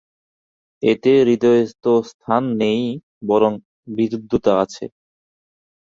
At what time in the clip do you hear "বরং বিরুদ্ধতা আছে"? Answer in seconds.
3.29-4.85